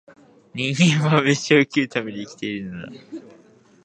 [0.55, 2.91] 人間は、めしを食うために生きているのだ